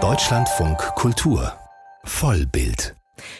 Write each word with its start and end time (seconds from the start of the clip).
Deutschlandfunk 0.00 0.78
Kultur 0.94 1.52
Vollbild 2.04 2.94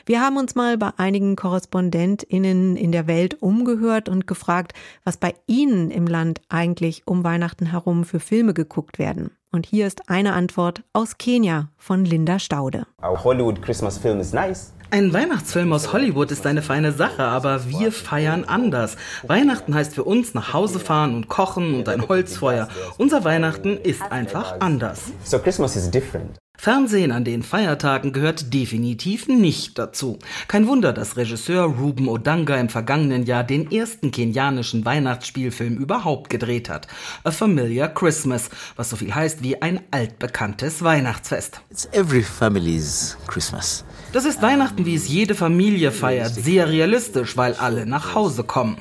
wir 0.06 0.20
haben 0.20 0.36
uns 0.36 0.56
mal 0.56 0.76
bei 0.76 0.90
einigen 0.96 1.36
KorrespondentInnen 1.36 2.76
in 2.76 2.90
der 2.90 3.06
Welt 3.06 3.40
umgehört 3.40 4.08
und 4.08 4.26
gefragt, 4.26 4.72
was 5.04 5.16
bei 5.16 5.34
ihnen 5.46 5.92
im 5.92 6.08
Land 6.08 6.40
eigentlich 6.48 7.06
um 7.06 7.22
Weihnachten 7.22 7.66
herum 7.66 8.02
für 8.02 8.18
Filme 8.18 8.54
geguckt 8.54 8.98
werden. 8.98 9.30
Und 9.52 9.66
hier 9.66 9.86
ist 9.86 10.10
eine 10.10 10.32
Antwort 10.32 10.82
aus 10.92 11.18
Kenia 11.18 11.68
von 11.76 12.04
Linda 12.04 12.40
Staude. 12.40 12.88
Our 13.00 13.22
Hollywood 13.22 13.62
Christmas 13.62 13.96
film 13.96 14.18
is 14.18 14.32
nice. 14.32 14.72
Ein 14.90 15.12
Weihnachtsfilm 15.12 15.70
aus 15.74 15.92
Hollywood 15.92 16.30
ist 16.30 16.46
eine 16.46 16.62
feine 16.62 16.92
Sache, 16.92 17.22
aber 17.22 17.68
wir 17.68 17.92
feiern 17.92 18.44
anders. 18.44 18.96
Weihnachten 19.22 19.74
heißt 19.74 19.94
für 19.94 20.04
uns 20.04 20.32
nach 20.32 20.54
Hause 20.54 20.80
fahren 20.80 21.14
und 21.14 21.28
kochen 21.28 21.74
und 21.74 21.90
ein 21.90 22.08
Holzfeuer. 22.08 22.68
Unser 22.96 23.22
Weihnachten 23.22 23.76
ist 23.76 24.00
einfach 24.10 24.60
anders. 24.60 25.12
So 25.24 25.38
Christmas 25.38 25.76
is 25.76 25.90
different. 25.90 26.38
Fernsehen 26.56 27.12
an 27.12 27.24
den 27.24 27.42
Feiertagen 27.42 28.12
gehört 28.12 28.52
definitiv 28.52 29.28
nicht 29.28 29.78
dazu. 29.78 30.18
Kein 30.48 30.66
Wunder, 30.66 30.92
dass 30.92 31.16
Regisseur 31.16 31.64
Ruben 31.64 32.08
Odanga 32.08 32.56
im 32.56 32.70
vergangenen 32.70 33.26
Jahr 33.26 33.44
den 33.44 33.70
ersten 33.70 34.10
kenianischen 34.10 34.84
Weihnachtsspielfilm 34.84 35.76
überhaupt 35.76 36.30
gedreht 36.30 36.68
hat. 36.68 36.88
A 37.24 37.30
Familiar 37.30 37.88
Christmas, 37.88 38.48
was 38.74 38.90
so 38.90 38.96
viel 38.96 39.14
heißt 39.14 39.42
wie 39.42 39.60
ein 39.62 39.80
altbekanntes 39.90 40.82
Weihnachtsfest. 40.82 41.60
It's 41.70 41.86
every 41.92 42.22
family's 42.22 43.16
Christmas. 43.28 43.84
Das 44.10 44.24
ist 44.24 44.40
Weihnachten, 44.40 44.86
wie 44.86 44.94
es 44.94 45.06
jede 45.06 45.34
Familie 45.34 45.92
feiert, 45.92 46.34
sehr 46.34 46.70
realistisch, 46.70 47.36
weil 47.36 47.52
alle 47.54 47.84
nach 47.84 48.14
Hause 48.14 48.42
kommen. 48.42 48.78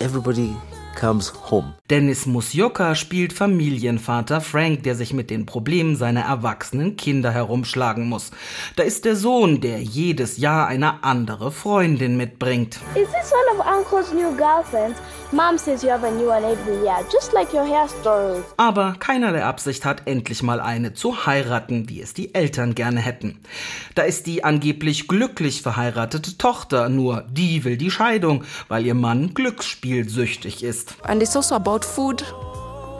Everybody 0.00 0.52
comes 0.98 1.32
home. 1.48 1.74
Dennis 1.90 2.26
Musyoka 2.26 2.96
spielt 2.96 3.32
Familienvater 3.32 4.40
Frank, 4.40 4.82
der 4.82 4.96
sich 4.96 5.12
mit 5.12 5.30
den 5.30 5.46
Problemen 5.46 5.94
seiner 5.94 6.22
erwachsenen 6.22 6.96
Kinder 6.96 7.30
herumschlagen 7.30 8.08
muss. 8.08 8.32
Da 8.74 8.82
ist 8.82 9.04
der 9.04 9.14
Sohn, 9.14 9.60
der 9.60 9.80
jedes 9.80 10.38
Jahr 10.38 10.66
eine 10.66 11.04
andere 11.04 11.52
Freundin 11.52 12.16
mitbringt. 12.16 12.80
Is 12.96 13.08
this 13.10 13.32
one 13.32 13.60
of 13.60 13.64
Uncle's 13.78 14.12
new 14.12 14.36
girlfriends? 14.36 14.98
Mom 15.34 15.58
says 15.58 15.82
you 15.82 15.90
have 15.90 16.06
a 16.06 16.10
new 16.12 16.28
one 16.28 16.44
every 16.44 16.76
year, 16.84 16.96
just 17.10 17.32
like 17.32 17.52
your 17.52 17.66
hair 17.66 17.88
stories. 17.88 18.44
Aber 18.56 18.94
keinerlei 19.00 19.42
Absicht 19.42 19.84
hat, 19.84 20.02
endlich 20.06 20.44
mal 20.44 20.60
eine 20.60 20.94
zu 20.94 21.26
heiraten, 21.26 21.88
wie 21.88 22.00
es 22.00 22.14
die 22.14 22.36
Eltern 22.36 22.76
gerne 22.76 23.00
hätten. 23.00 23.40
Da 23.96 24.02
ist 24.02 24.28
die 24.28 24.44
angeblich 24.44 25.08
glücklich 25.08 25.60
verheiratete 25.60 26.38
Tochter, 26.38 26.88
nur 26.88 27.24
die 27.28 27.64
will 27.64 27.76
die 27.76 27.90
Scheidung, 27.90 28.44
weil 28.68 28.86
ihr 28.86 28.94
Mann 28.94 29.34
glücksspielsüchtig 29.34 30.62
ist. 30.62 30.94
And 31.02 31.20
it's 31.20 31.34
also 31.34 31.56
about 31.56 31.80
food. 31.84 32.22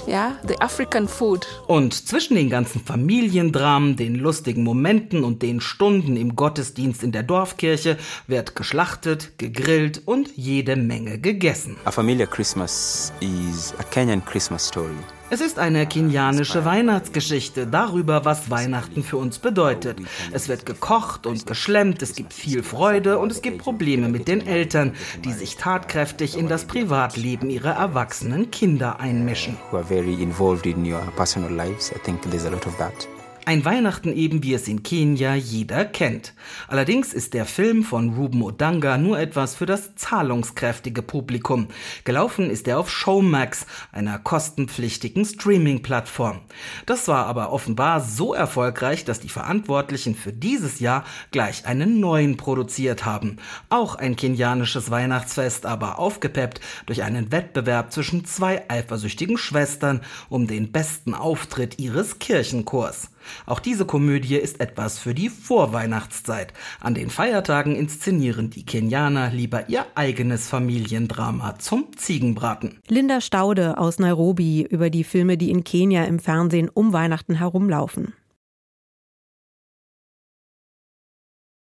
Ja, 0.06 0.36
the 0.46 0.60
African 0.60 1.08
food. 1.08 1.46
Und 1.66 1.94
zwischen 1.94 2.34
den 2.34 2.50
ganzen 2.50 2.84
Familiendramen, 2.84 3.96
den 3.96 4.16
lustigen 4.16 4.62
Momenten 4.62 5.24
und 5.24 5.42
den 5.42 5.60
Stunden 5.60 6.16
im 6.16 6.36
Gottesdienst 6.36 7.02
in 7.02 7.12
der 7.12 7.22
Dorfkirche 7.22 7.96
wird 8.26 8.54
geschlachtet, 8.54 9.38
gegrillt 9.38 10.02
und 10.04 10.28
jede 10.36 10.76
Menge 10.76 11.18
gegessen. 11.18 11.76
A 11.84 11.90
Familiar 11.90 12.28
Christmas 12.28 13.12
is 13.20 13.74
a 13.78 13.82
Kenyan 13.84 14.22
Christmas 14.24 14.66
story. 14.66 14.96
Es 15.34 15.40
ist 15.40 15.58
eine 15.58 15.84
kenianische 15.84 16.64
Weihnachtsgeschichte 16.64 17.66
darüber, 17.66 18.24
was 18.24 18.50
Weihnachten 18.50 19.02
für 19.02 19.16
uns 19.16 19.40
bedeutet. 19.40 19.98
Es 20.30 20.48
wird 20.48 20.64
gekocht 20.64 21.26
und 21.26 21.44
geschlemmt, 21.44 22.02
es 22.02 22.14
gibt 22.14 22.32
viel 22.32 22.62
Freude 22.62 23.18
und 23.18 23.32
es 23.32 23.42
gibt 23.42 23.58
Probleme 23.58 24.08
mit 24.08 24.28
den 24.28 24.46
Eltern, 24.46 24.92
die 25.24 25.32
sich 25.32 25.56
tatkräftig 25.56 26.38
in 26.38 26.46
das 26.46 26.66
Privatleben 26.66 27.50
ihrer 27.50 27.72
erwachsenen 27.72 28.52
Kinder 28.52 29.00
einmischen. 29.00 29.56
Who 29.72 29.78
are 29.78 29.84
very 29.84 30.14
involved 30.22 30.66
in 30.66 30.84
your 30.86 31.02
personal 31.16 31.50
lives. 31.50 31.90
I 31.90 31.98
think 31.98 32.22
there's 32.30 32.46
a 32.46 32.50
lot 32.50 32.64
of 32.68 32.76
that. 32.76 33.08
Ein 33.46 33.66
Weihnachten 33.66 34.10
eben, 34.16 34.42
wie 34.42 34.54
es 34.54 34.68
in 34.68 34.82
Kenia 34.82 35.34
jeder 35.34 35.84
kennt. 35.84 36.32
Allerdings 36.66 37.12
ist 37.12 37.34
der 37.34 37.44
Film 37.44 37.84
von 37.84 38.14
Ruben 38.14 38.40
Odanga 38.40 38.96
nur 38.96 39.18
etwas 39.18 39.54
für 39.54 39.66
das 39.66 39.94
zahlungskräftige 39.96 41.02
Publikum. 41.02 41.68
Gelaufen 42.04 42.48
ist 42.48 42.66
er 42.68 42.78
auf 42.78 42.90
Showmax, 42.90 43.66
einer 43.92 44.18
kostenpflichtigen 44.18 45.26
Streaming-Plattform. 45.26 46.40
Das 46.86 47.06
war 47.06 47.26
aber 47.26 47.52
offenbar 47.52 48.00
so 48.00 48.32
erfolgreich, 48.32 49.04
dass 49.04 49.20
die 49.20 49.28
Verantwortlichen 49.28 50.14
für 50.14 50.32
dieses 50.32 50.80
Jahr 50.80 51.04
gleich 51.30 51.66
einen 51.66 52.00
neuen 52.00 52.38
produziert 52.38 53.04
haben. 53.04 53.36
Auch 53.68 53.94
ein 53.96 54.16
kenianisches 54.16 54.90
Weihnachtsfest, 54.90 55.66
aber 55.66 55.98
aufgepeppt 55.98 56.60
durch 56.86 57.02
einen 57.02 57.30
Wettbewerb 57.30 57.92
zwischen 57.92 58.24
zwei 58.24 58.62
eifersüchtigen 58.70 59.36
Schwestern 59.36 60.00
um 60.30 60.46
den 60.46 60.72
besten 60.72 61.12
Auftritt 61.12 61.78
ihres 61.78 62.18
Kirchenchors. 62.18 63.10
Auch 63.46 63.60
diese 63.60 63.84
Komödie 63.84 64.36
ist 64.36 64.60
etwas 64.60 64.98
für 64.98 65.14
die 65.14 65.28
Vorweihnachtszeit. 65.28 66.52
An 66.80 66.94
den 66.94 67.10
Feiertagen 67.10 67.76
inszenieren 67.76 68.50
die 68.50 68.64
Kenianer 68.64 69.30
lieber 69.30 69.68
ihr 69.68 69.86
eigenes 69.94 70.48
Familiendrama 70.48 71.58
zum 71.58 71.96
Ziegenbraten. 71.96 72.78
Linda 72.88 73.20
Staude 73.20 73.78
aus 73.78 73.98
Nairobi 73.98 74.62
über 74.62 74.90
die 74.90 75.04
Filme, 75.04 75.36
die 75.36 75.50
in 75.50 75.64
Kenia 75.64 76.04
im 76.04 76.18
Fernsehen 76.18 76.68
um 76.68 76.92
Weihnachten 76.92 77.34
herumlaufen. 77.34 78.14